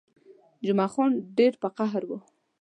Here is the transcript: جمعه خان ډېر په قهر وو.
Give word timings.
جمعه 0.65 0.89
خان 0.93 1.11
ډېر 1.37 1.53
په 1.61 1.67
قهر 1.77 2.03
وو. 2.07 2.17